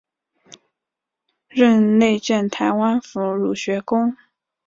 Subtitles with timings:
[1.47, 4.17] 任内建台湾府儒学宫。